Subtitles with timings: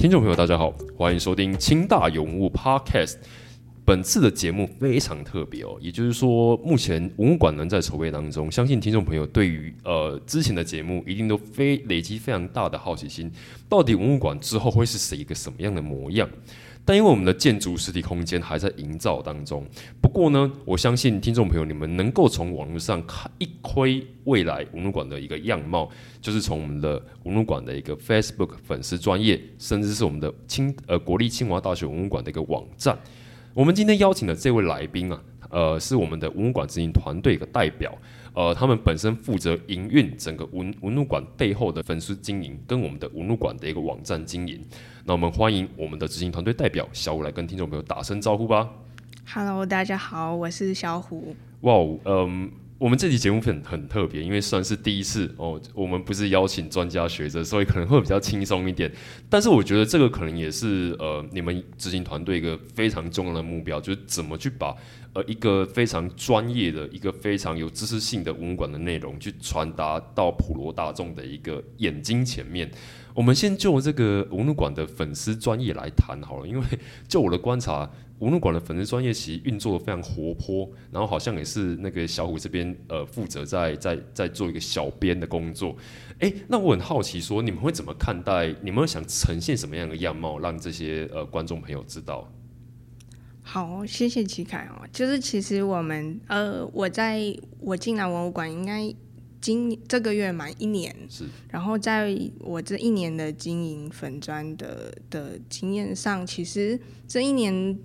[0.00, 3.16] 听众朋友，大家好，欢迎收听清大有文物 Podcast。
[3.84, 8.50] 本次的节目非常特别哦，也就是说，目前文物馆仍在筹备当中。
[8.50, 13.30] 相信听众朋友对于呃之前的节目一定都非累积非常大的好奇心，
[13.68, 16.26] 到底文物馆之后会是谁一个什么样的模样？
[16.84, 19.64] 但因为我们的建筑实体空间还在营造当中，
[20.00, 25.88] 不过呢，我相信听众朋友你们能够从网络上看一窥未来文物馆的一个样貌，
[26.20, 32.98] 就是从我们的文物馆的一个 Facebook 粉丝专业，甚至是我们的清呃国立清华大学文物馆的一个网站。
[33.54, 37.96] 我们今天邀请的这位来宾啊，呃，是我们的文物馆执行团队的代表。
[38.32, 44.60] 呃，他们本身负责营运整个文文物馆背后的粉丝经营，跟我们的文物馆的一个网站经营。
[45.04, 48.68] 那我们欢迎我们的执行团队代表小虎来跟听众朋友打声招呼吧。
[49.32, 51.34] Hello，大家好，我是小虎。
[51.62, 52.50] 哇，嗯。
[52.80, 55.60] 我们这期节目很很特别，因为算是第一次哦。
[55.74, 58.90] 我们不是邀请专家学者，所以可能会比较轻松一点。
[59.28, 64.74] 但是我觉得这个可能也是呃，你们执行团队一个非常重要的目标，就是怎么去把
[65.12, 72.70] 呃一个非常专业的一个非常有知识性的文物馆的内容，去传达到普罗大众的一个眼睛前面。
[73.12, 76.64] 我们先就这个文物馆的粉丝专业来谈好了，因为
[77.06, 77.90] 就我的观察。
[78.20, 85.74] 文物馆的粉丝专业其实运作的非常活泼，然后好像也是那个小虎这边呃负责在在在做一个小编的工作。
[86.18, 88.54] 哎，那我很好奇，说你们会怎么看待？
[88.60, 92.30] 你们想呈现什么样的样貌，让这些呃观众朋友知道？
[93.40, 94.86] 好，谢谢齐凯哦。
[94.92, 98.94] 就是其实我们呃，我在我进来文物馆应该
[99.40, 101.24] 今这个月满一年，是。
[101.48, 106.78] 然后在我这一年的经营粉砖的的经验上，其实
[107.08, 107.78] 这一年。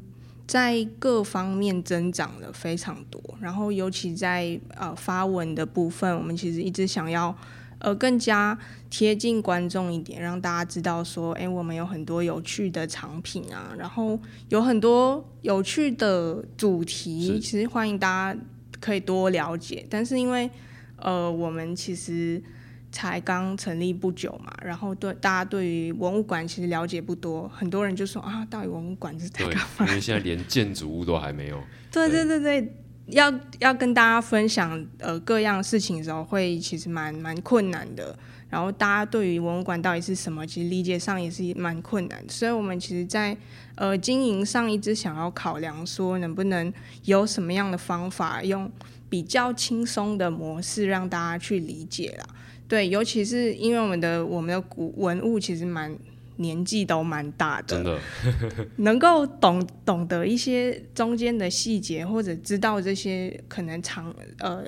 [0.47, 7.35] 在各方面增长了非常多，然后尤其在呃发文的部分，我们其实一直想要
[7.79, 8.57] 呃更加
[8.89, 14.19] 贴近观众一点，让大家知道说，哎，我们有很多有趣的藏品啊，然后
[14.49, 18.39] 有很多有趣的主题，其实欢迎大家
[18.79, 19.85] 可以多了解。
[19.89, 20.49] 但是因为
[20.97, 22.41] 呃我们其实。
[22.95, 29.85] 才刚成立不久嘛，然后对大家对于文物馆其实了解不多，很多人就说啊，到底文物馆是在干嘛？
[29.85, 31.61] 因 为现在连建筑物都还没有。
[31.91, 32.73] 对对对对，
[33.07, 33.29] 要
[33.59, 38.17] 要跟大家分享呃各样事情的时候，会其实蛮蛮困难的。
[38.49, 42.23] 然后大家对于文物馆到底是什么，其实理解上也是蛮困难。
[42.29, 43.35] 所以我们其实，在
[43.75, 46.71] 呃经营上一直想要考量说，能不能
[47.03, 48.71] 有什么样的方法，用
[49.09, 52.25] 比较轻松的模式让大家去理解啦。
[52.67, 55.95] 对，尤其是因为我们的我们的古文物其实蛮
[56.37, 57.99] 年纪都蛮大的，真的
[58.77, 64.63] 能够懂懂得一些中间的细节，或者知道这些可能长呃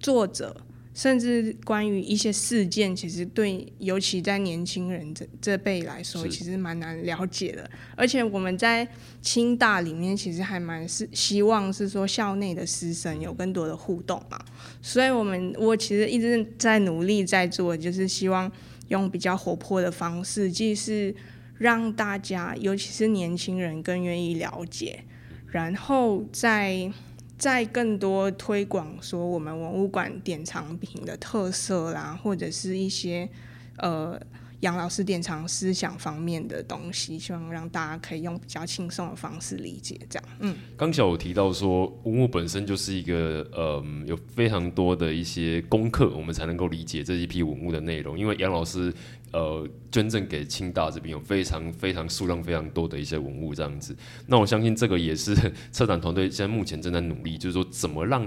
[0.00, 0.56] 作者。
[0.96, 7.70] 甚至关于一些事件，其实对，尤其在年轻人这这辈来说，其实蛮难了解的。
[7.94, 8.88] 而且我们在
[9.20, 14.42] 清大里面，其实还蛮是希望是说校内的师生有更多的互动嘛。
[14.80, 18.50] 所以，我们我其实一直在努力在做，就是希望
[18.88, 21.14] 用比较活泼的方式，既是
[21.58, 25.04] 让大家，尤其是年轻人更愿意了解，
[25.48, 26.90] 然后在。
[27.38, 33.28] 在更多推广说我们文物馆典藏品的特色啦，或者是一些
[33.76, 34.18] 呃
[34.60, 40.00] 杨老师典藏思想方面的东西，希望让大家可以用比较轻松的方式理解。
[40.08, 48.92] 这样，嗯，刚才有提到说文物本身就是一个呃有非常多的一些功课，我们才能够理解这一批文物的内容，因为杨老师。
[49.32, 53.94] 呃，捐赠给清大这边有非常非常数量非常多的一些文物这样子，
[54.26, 55.34] 那我相信这个也是
[55.72, 58.26] 策展团队现在目前正在努力，就是说怎么让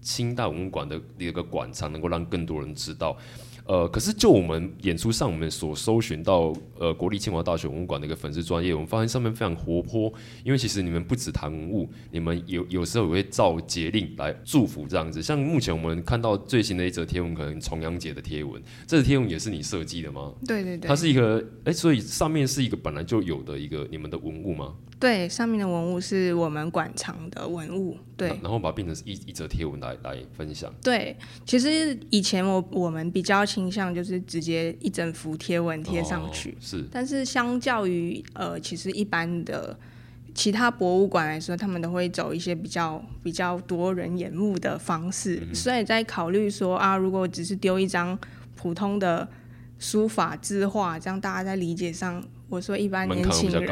[0.00, 3.16] 清大文物馆的一个馆藏能够让更多人知道。
[3.66, 10.12] 呃，可是就我们演出上，我们所搜寻到呃国立清华大学文物馆的一个粉丝专业，我们发现上面非常活泼。
[10.44, 15.22] 因为其实你们不止谈文物，你们有有时候也会照节令来祝福这样子。
[15.22, 20.32] 像目前我们看到最新的一则贴文，可能重阳节的贴文，这个贴文也是你设计的吗？
[20.46, 24.74] 对对对，它是一个哎，所以上面是一个本来就有的一个你们的文物吗？
[24.98, 30.72] 对，上面的文物是我们馆藏的文物，对，然后把它变成一一则贴文来来分享。
[30.82, 36.84] 对，其实以前我我们比较倾向就是直接一整幅贴文贴上去，是。
[36.90, 39.76] 但是相较于呃，其实一般的
[40.34, 48.18] 其他博物馆来说，他们都会走一些比较比较多人眼目的方式，所以在考虑说啊，如果只是丢一张
[48.56, 49.28] 普通的
[49.78, 53.68] 书法字画，这样大家在理解上，我说一般年轻人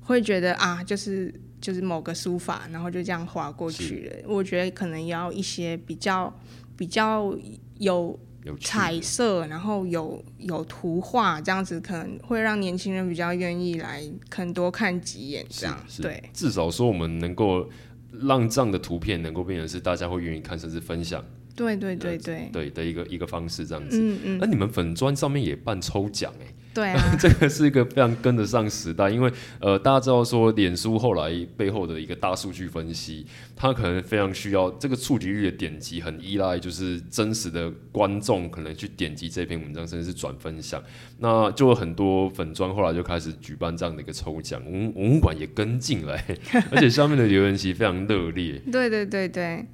[0.00, 4.28] 会觉得啊，就是就是某个书法，然后就这样划过去了。
[4.28, 6.32] 我觉得可能要一些比较
[6.76, 7.36] 比较
[7.78, 8.18] 有。
[8.58, 15.78] 彩色，然后有有图画，这样子可能会让年轻人比较愿意来，可能多看几眼这样。
[16.00, 17.68] 对，至少说我们能够
[18.10, 21.22] 让这样的图片能够变成是大家会愿意看，甚至分享。
[21.54, 24.00] 对对对对，对的一个一个方式这样子。
[24.00, 24.38] 嗯嗯。
[24.40, 26.46] 那你们粉砖上面也办抽奖哎。
[26.72, 33.26] 对啊， 这个是一个非常跟得上时代，因为呃，大家知道说，脸书后来背后的一个大数据分析，
[33.56, 40.80] 它可能非常需要这个触及率的点击，很依赖就是真实的观众可能去点击这篇文章，甚至是转分享，
[41.18, 46.24] 那就有很多粉砖后来就开始举办这样的一个抽奖，文文物馆也跟进来，
[46.70, 48.60] 而且下面的留言其实非常热烈。
[48.70, 49.66] 对对对对。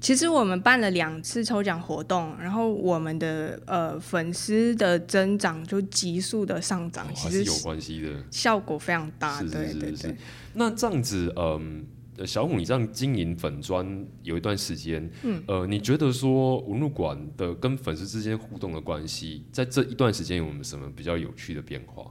[0.00, 9.42] 其实我们办了两次抽奖活动，然后我们的呃粉丝的增长就急速的上涨，其实有关系的，效果非常大。
[9.42, 10.16] 对对对。
[10.54, 11.84] 那这样子，嗯，
[12.24, 22.08] 小虎，你这样经营粉砖有一段时间，嗯，呃，你觉得说文物馆的跟粉丝之间互动的关系，在这一段时间有没有什么比较有趣的变化？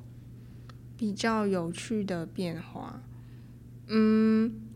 [0.98, 3.02] 比较有趣的变化，
[3.88, 4.67] 嗯。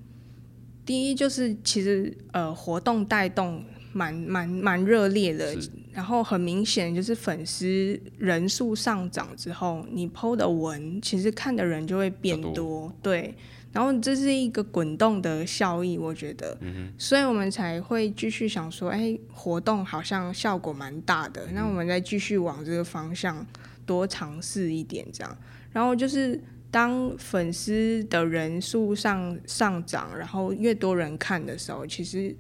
[0.85, 3.63] 第一就是其实呃活动带动
[3.93, 5.55] 蛮蛮蛮热烈的，
[5.91, 13.35] 然后很明显就是粉丝人数上涨之后，你 PO 的文其实看的人就会变多，对，
[13.71, 16.57] 然后这是一个滚动的效益，我觉得，
[16.97, 23.45] 所以我们才会继续想说，哎，活动好像效果蛮大的，那我们再继续往这个方向
[23.85, 25.37] 多尝试一点这样，
[25.71, 26.41] 然后就是。
[26.71, 32.33] 当粉丝的人数上上涨，然后越多人看的时候，其实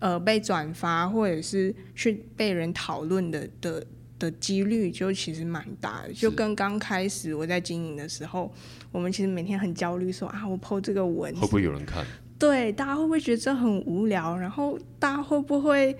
[0.00, 3.86] 呃被转发或者是去被人讨论的的
[4.18, 6.12] 的几率就其实蛮大的。
[6.12, 8.52] 就跟刚开始我在经营的时候，
[8.90, 12.04] 我们其实每天很焦虑，说啊我 PO 这个文会不会有人看？
[12.38, 14.36] 对，大家会不会觉得这很无聊？
[14.36, 15.96] 然后大家会不会？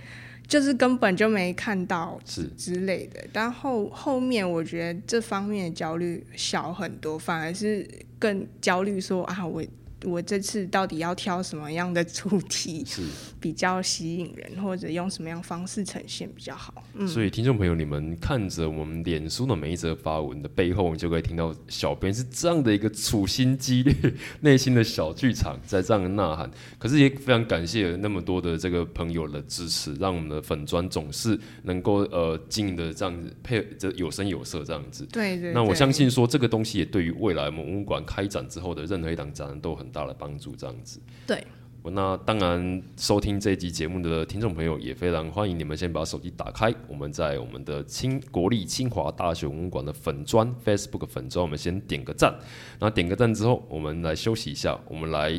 [0.48, 7.88] 就是根本就没看到是之类的，但后后面我觉得这方面的焦虑小很多，反而是
[8.18, 9.62] 更焦虑说啊我。
[10.06, 13.02] 我这次到底要挑什么样的主题 是
[13.40, 16.72] 比较吸引人，或者用什么样方式呈现比较好？
[16.94, 23.92] 嗯，所以听众朋友，你们看着我们脸书的每一则发文的背后，你就可以听到小编是这样的一个处心积虑、
[24.42, 26.48] 内心的小剧场在这样的呐喊。
[26.78, 35.04] 可是也非常感谢那么多的这个朋友的支持，让我们的粉砖总是能够呃经营的这样子配这有声有色这样子。
[35.06, 35.52] 对对。
[35.52, 39.84] 那我相信说这个东西也对于未来我们文物馆开展之后的任何一档展览都很。
[39.96, 41.00] 大的帮助，这样子。
[41.26, 41.42] 对，
[41.82, 52.30] 那当然，收听这一集节目的听众朋友也非常欢迎你们先把手机打开，我们在我们的清国立清华大学文物馆的粉砖 Facebook 粉砖，我们先点个赞。
[52.78, 55.30] 然后点个赞之后，我们来休息一下，我们来，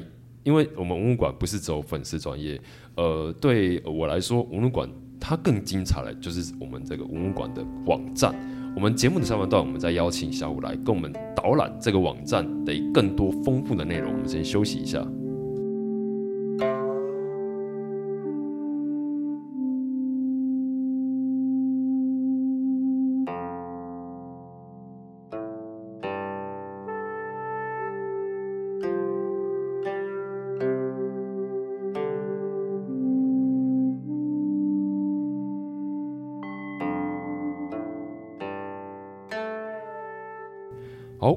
[0.44, 2.60] 因为我们文物馆不是只有粉丝专业，
[2.96, 4.90] 呃，对我来说，文物馆
[5.20, 8.34] 它更精彩的就是我们这个文物馆的网站。
[8.78, 14.14] 我们节目的上半段，我们再邀请小五来跟我们导览这个网站的更多丰富的内容。
[14.14, 15.04] 我们先休息一下。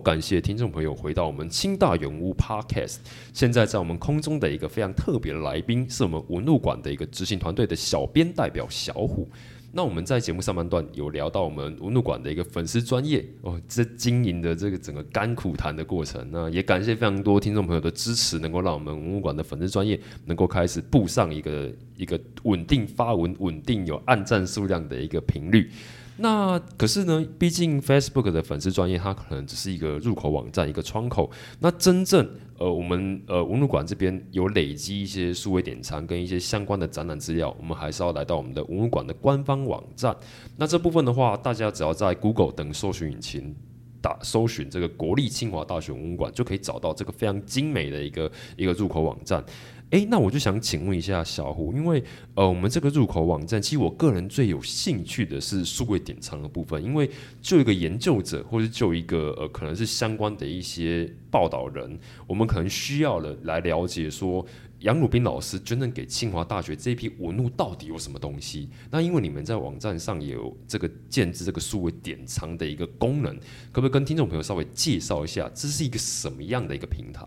[0.00, 2.96] 感谢听众朋友回到我们清大永屋 Podcast。
[3.32, 9.28] 现在在我们空中的一个非常特别的来宾，是我们文物馆的一个执行团队的小编代表小虎。
[9.72, 16.26] 那我们在节目上半段有聊到我们文物馆的一个粉丝专业哦，这经营的这个整个甘苦谈的过程。
[16.32, 25.70] 那也感谢非常多听众朋友的支持，能够让我们文物馆的粉丝专业能够开始步上一个一个稳定发文、稳定有按赞数量的一个频率。
[26.16, 31.30] 那可是呢，毕竟 Facebook 的粉丝专业，它可能只是一个入口网站，一个窗口。
[31.60, 40.14] 那真正呃，我们呃文物馆这边有累积一些数位典藏跟一些相关的展览资料，我们还是要来到我们的文物馆的官方网站。
[40.58, 43.56] 那这部分的话，大家只要在 Google 等搜寻引擎
[44.02, 49.42] 打搜寻这个国立清华大学文物馆，就可以找到这个非常精美的一个一个入口网站。
[49.90, 52.02] 诶，那我就想请问一下小胡，因为
[52.34, 64.44] 呃，我们这个入口网站，其实我个人最有兴趣的是数位典藏的部分，因为就一个研究者，或者就一个呃，可能是相关的一些报道人，我们可能需要了来了解说。
[64.80, 68.70] 杨鲁斌老师捐赠给清华大学这批文物到底有什么东西？
[68.90, 73.36] 那因为你们在网站上也有这个建制这个数位典藏的一个功能，
[73.72, 77.22] 可不可以跟听众朋友稍微介绍一下，这是一个什么样的一个平台？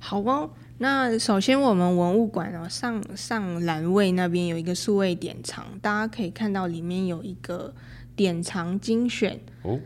[0.00, 0.50] 好哦，
[0.82, 7.74] 那首先我们文物馆哦上上栏位那边有一个数位典藏，大家可以看到里面有一个
[8.16, 9.78] 典藏精选哦，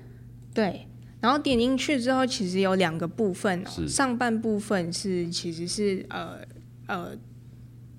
[0.55, 0.87] 对。
[1.21, 3.89] 然后点进去之后，其实有两个部分哦。
[3.89, 6.39] 上半部分是其实是呃
[6.87, 7.11] 呃，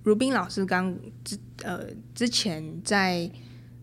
[0.03, 1.81] 如冰老师刚之呃
[2.13, 3.29] 之前在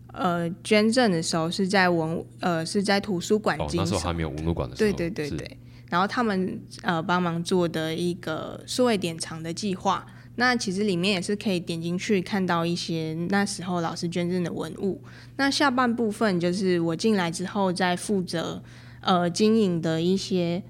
[0.07, 5.57] 呃捐赠的时候是在文呃是在图书馆哦，经手，那时候还没有文物馆的时候，对对对对。
[5.93, 10.03] 然后他们呃帮忙做的一个数位典藏的计划，
[10.37, 14.99] 那其实里面也是可以点进去看到一些那时候老师捐赠的文物。
[15.35, 18.63] 那下半部分就是我进来之后在负责
[19.01, 20.63] 呃经营的一些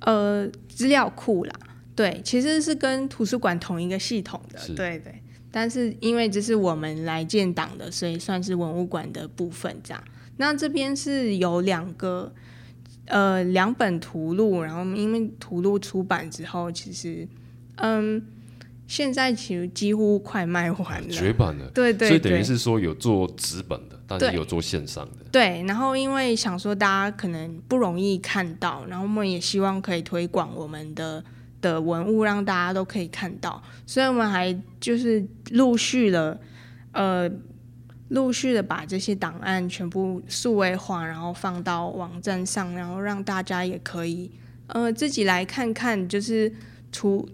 [0.00, 1.54] 呃资料库啦。
[1.94, 5.22] 对，其实是跟图书馆同一个系统的，对对。
[5.50, 10.04] 但是因为这是我们来建档的，所以算是文物馆的部分这样。
[10.36, 12.34] 那这边是有两个
[13.06, 17.26] 呃两本图录，然后因为图录出版之后，其实
[17.76, 18.22] 嗯
[18.86, 21.68] 现在其实几乎快卖完了，绝版了。
[21.74, 25.24] 对对所以等于是说有做纸本的，但是有做线上的。
[25.32, 31.22] 对，然后因为想说大家可能不容易看到，然后我们也希望可以推广我们的
[31.60, 36.38] 的文物，让大家都可以看到，所以我们还就是陆续了，
[36.92, 37.28] 呃，
[38.08, 44.30] 陆续的把这些档案全部数位化，然后放到网站上，然后让大家也可以
[44.68, 46.52] 呃自己来看看，就是
[46.92, 47.28] 除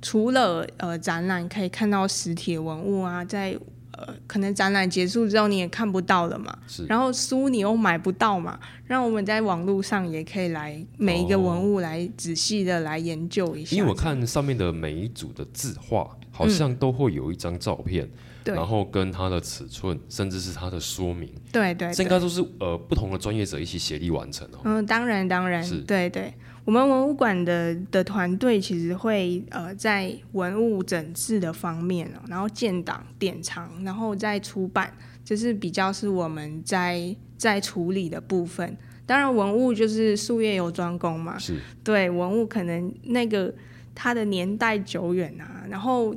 [0.00, 3.58] 除了呃展览可以看到实体文物啊，在
[3.98, 6.84] 呃可能展览结束之后你也看不到了嘛，是。
[6.86, 13.76] 然后书你又买不到嘛，让我们在网络上也可以来每一个文物来仔细的来研究一下。
[13.76, 24.60] 因为我看上面的每一组的字画，好像都会有一张照片，嗯然后跟它的尺寸，甚至是它的说明，对对对，这应该都是呃不同的专业者一起协力完成哦。
[24.64, 26.34] 嗯，当然当然是，对对，
[26.64, 34.92] 我们文物馆的的团队其实会呃在文物整治的方面哦，然后建档、典藏，然后再出版，
[35.24, 38.76] 这是比较是我们在在处理的部分。
[39.06, 41.56] 当然，文物就是术业有专攻嘛，是。
[41.82, 43.52] 对文物可能那个
[43.94, 46.16] 它的年代久远啊，然后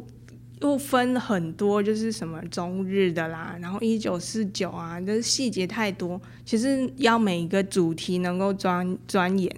[0.62, 9.54] 又分很多，就是什么中日的啦，然后一九四九啊，这细节太多，其实要每一个主题能够钻钻研，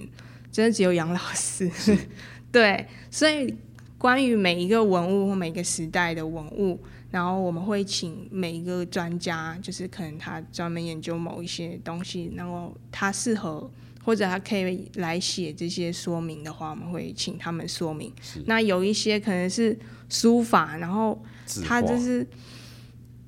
[0.51, 1.69] 真的只有杨老师。
[2.51, 3.53] 对，所以
[3.97, 6.79] 关于每一个文物或每个时代的文物，
[7.11, 13.69] 然后我们会请每一个专家，就是可能他专门研究某一些东西，然后他适合
[14.03, 18.11] 或者他可以来写这些说明的话，我们会请他们说明。
[18.21, 19.77] 是那有一些可能是
[20.09, 21.21] 书法，然后
[21.63, 22.25] 他，就是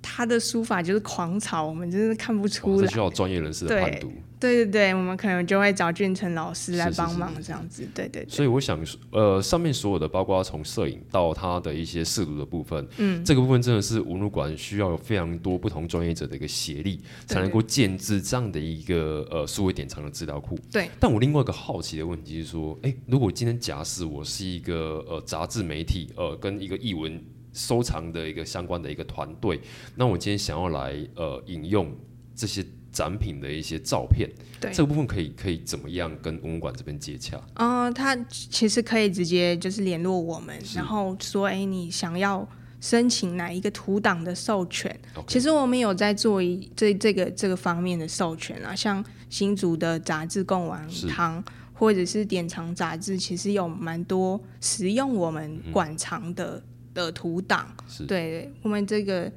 [0.02, 2.98] 他的书法就是狂草，我们真是看不出来这需。
[2.98, 4.12] 要专业人士的对判读。
[4.42, 7.88] 对对对，我们可能就会找俊成老师来帮忙这样子。
[7.94, 20.58] 对对对，所以我想说，呃，上面所有的，包括从摄影到他的一些视图的部分，嗯，这个部分真的是文物馆需要有非常多不同专业者的一个协力，才能够建制这样的一个呃数位典藏的资料库。
[20.72, 20.90] 对。
[21.00, 29.60] 但我另外一个好奇的问题是说，诶，如果今天假使我是一个呃杂志媒体，呃，跟一个译文收藏的一个相关的一个团队，
[29.96, 31.96] 那我今天想要来呃引用
[32.34, 34.30] 这些展品的一些照片，
[34.60, 34.72] 对。
[34.72, 37.42] 这个部分可以可以怎么样跟文物馆这边接洽？
[37.56, 42.48] 嗯、他其实可以直接就是联络我们，然后说，哎，你想要
[42.80, 45.00] 申请哪一个图档的授权。
[45.28, 51.08] 其实我们有在做一这这个这个方面的授权啊，像新竹的杂志贡丸是。
[51.08, 51.44] 堂，
[51.74, 56.62] 或者是典藏杂志，其实有蛮多使用我们馆藏的、
[56.94, 57.68] 的图档。
[57.88, 58.06] 是。
[58.06, 59.32] 对我们这个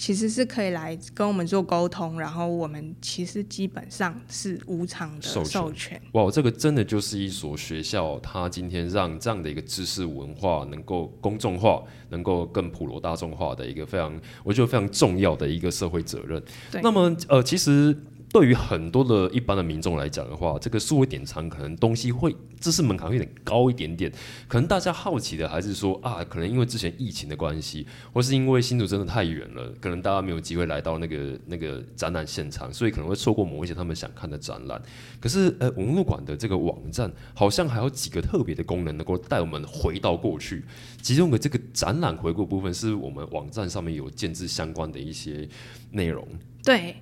[0.00, 6.00] 其实是可以来跟我们做沟通，然后我们其实基本上是无偿的授权授权。
[6.12, 16.42] 哇，这个真的就是一所学校，它今天让这样的一个知识文化能够公众化，能够更普罗大众化的一个非常，我觉得非常重要的一个社会责任。
[16.82, 17.94] 那么呃，其实
[18.32, 24.10] 对于很多的一般的民众来讲的话，这个数位典藏可能东西会知识门槛会有点高一点点。
[24.46, 34.80] 可能大家好奇的还是说啊，可能因为之前疫情的关系，或是因为新竹真的太远了，可能大家没有机会来到那个那个展览现场，所以可能会错过某一些他们想看的展览。
[35.18, 40.64] 可是呃，文物馆的这个网站好像还有几个特别的功能，能够带我们回到过去。
[41.02, 45.48] 其中的这个展览回顾部分，是我们网站上面有建制相关的一些
[45.90, 46.24] 内容。
[46.62, 46.94] 对，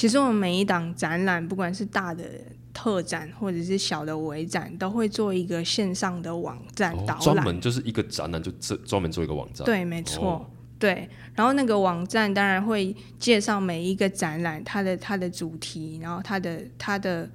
[0.00, 2.24] 其实我们每一档展览，不管是大的
[2.72, 7.20] 特展或者是小的微展，都会做一个线上的网站导览。
[7.20, 9.62] 专门就是一个展览，就这专门做一个网站。
[9.66, 10.50] 对，没错。
[10.78, 17.28] 对，然后那个网站当然会介绍每一个展览它的它的主题，然后它的它的。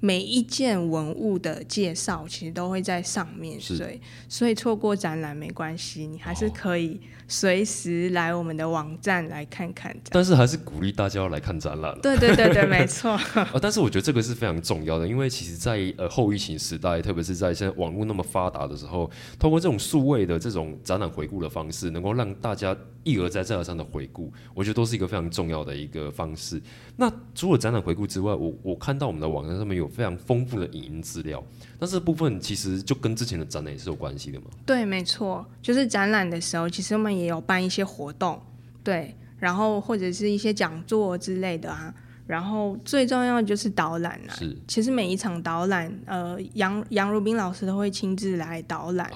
[0.00, 9.96] 每一件文物的介绍其实都会在上面，所以所以错过展览没关系，你还是可以随时来我们的网站来看看。
[10.10, 11.98] 但是还是鼓励大家要来看展览。
[12.00, 13.10] 对对对对，没错。
[13.10, 26.62] 啊， 但是我觉得这个是非常重要的，因为其实，在呃后疫情时代，特别是在现在网络那么发达的时候，通过这种数位的这种展览回顾的方式，能够让大家一而再再而三的回顾，我觉得都是一个非常重要的一个方式。
[26.96, 29.87] 那除了展览回顾之外，我我看到我们的网站上面有。
[29.88, 31.42] 非常丰富的影音资料，
[31.78, 34.46] 那这部分其实就跟之前的展览也是有关系的嘛？
[34.66, 38.40] 对，没错，就是展览的时候，其实我们也有办一些活动，
[38.84, 41.94] 对，然后或者是一些讲座之类的啊，
[42.26, 44.34] 然后最重要的就是导览啊。
[44.34, 49.10] 是，其实每一场导览，呃，杨杨如冰老师都会亲自来导览，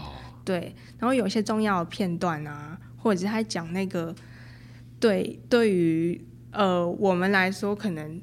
[0.45, 4.15] 对，然后有一些重要的片段啊，或者是他讲那个，
[4.99, 8.21] 对，对于呃我们来说可能。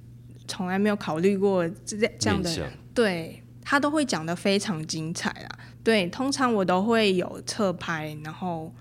[0.50, 5.50] 从来没有考虑过这这样的，对他都会讲的非常精彩啦。
[5.82, 8.74] 对，通常我都会有侧拍，然后。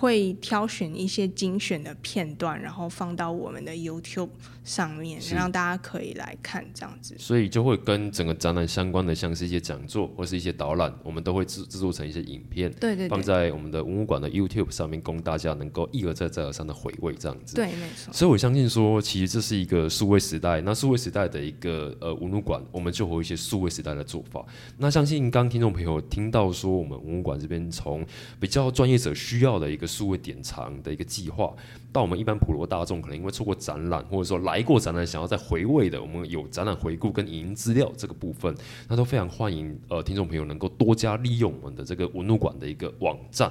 [0.00, 4.28] 会挑选一些精选的片段，然后放到我们的 YouTube
[4.62, 7.16] 上面，让大家可以来看这样子。
[7.18, 17.56] 所以就会跟整个展览相关的，像是一些讲座或是一些导览，我们都会制制作成一些影片，对对，放在我们的文物馆的 YouTube 上面，供大家能够一而再再而三的回味这样子。
[17.56, 18.12] 对，没错。
[18.12, 24.46] 所以我相信说，其实这是一个数位时代，那数位时代的一个呃文物馆，我们就会有一些数位时代的做法。
[24.76, 28.06] 那相信刚听众朋友听到说，我们文物馆这边从
[28.38, 29.87] 比较专业者需要的一个。
[29.88, 31.52] 数位典藏的一个计划，
[31.90, 38.54] 到我们一般普罗大众可能因为错过展览，或者说来过展览想要再回味的，我们有展览回顾跟影音资料这个部分，
[38.86, 43.50] 那都非常欢迎呃听众朋友能够多加利用我们的这个文物馆的一个网站。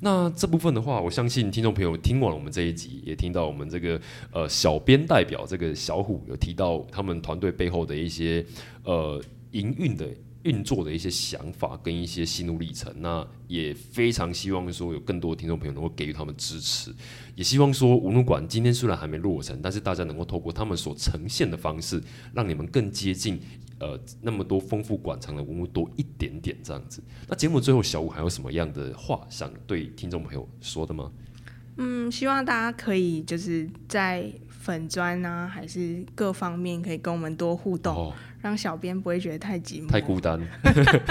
[0.00, 3.98] 那这部分的话，我相信听众朋友听完我们这一集，也听到我们这个
[4.32, 8.44] 呃小编代表这个小虎有提到他们团队背后的一些
[8.84, 10.06] 呃营运的。
[10.46, 16.94] 运作的一些想法跟一些心路历程，那也非常希望说有更多的听众朋友能够给予他们支持，
[17.34, 22.00] 也希望说文物馆今天虽然还没落成，但是大家能够透过他们所呈现的方式，
[22.32, 23.40] 让你们更接近
[23.80, 27.02] 呃那么多丰富馆藏的文物多一点点这样子。
[27.28, 31.10] 那节目最后，小五还有什么样的话想对听众朋友说的吗？
[31.78, 38.14] 嗯，希望大家可以就是在粉砖啊，还是各方面可以跟我们多互动。
[38.46, 40.40] 让小编不会觉得太寂寞、太孤单。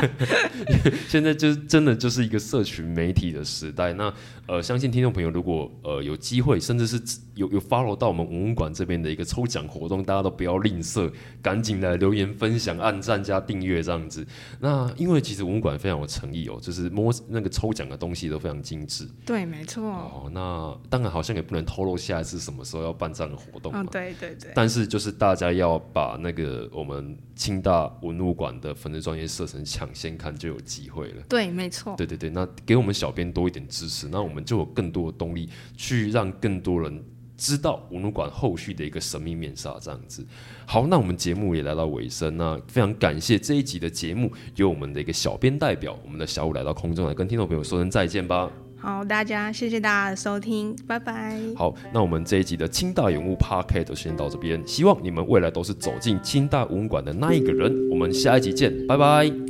[1.10, 3.92] 现在就是真的就是一个社群媒体的时代。
[3.94, 4.14] 那
[4.48, 7.02] 呃，相信听众朋友如果呃有机会，甚至是
[7.34, 14.26] 有有 follow 到我们文物馆这边的一个抽奖活动，大家都不要吝啬，赶紧来留言分享、按赞加订阅这样子。
[14.62, 19.06] 那因为其实文物馆非常有诚意哦，就是摸那个抽奖的东西都非常精致。
[19.26, 19.84] 对，没错。
[19.84, 23.74] 哦，那当然好像也不能透露下一次什么时候要办这样的活动。
[23.76, 24.52] 嗯，对对对。
[24.56, 27.18] 但是就是大家要把那个我们。
[27.36, 31.24] 清大文物馆的粉丝专业设成抢先看就有机会了。
[31.30, 31.96] 对，没错。
[31.98, 37.04] 对对对，那给我们小编多一点支持，那我们就有更多的动力去让更多人
[37.38, 39.78] 知道文物馆后续的一个神秘面纱。
[39.82, 40.26] 这样子，
[40.66, 48.65] 好，那我们节目也来到尾声，那非常感谢这一集的节目由我们的一个小编代表，我们的小五来到空中来跟听众朋友说声再见吧。
[48.78, 51.40] 好，大家谢谢大家的收听，拜拜。
[51.56, 57.90] 好，那我们这一集的清大永物 Park 就先到这边，希望你们未来都是走进清大文物馆的那一个人。
[57.90, 59.45] 我们下一集见，拜拜。